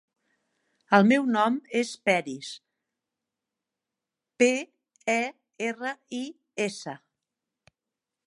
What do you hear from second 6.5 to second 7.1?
essa.